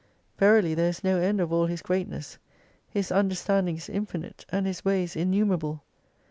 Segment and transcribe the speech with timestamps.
[0.39, 2.39] Verily there is no end of all His greatness,
[2.89, 5.83] His understanding is infinite, and His ways innumerable.